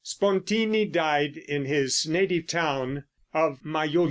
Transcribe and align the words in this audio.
Spontini 0.03 0.85
died 0.85 1.37
in 1.37 1.65
his 1.65 2.07
native 2.07 2.47
town 2.47 3.03
of 3.35 3.59
Majolitat. 3.63 3.99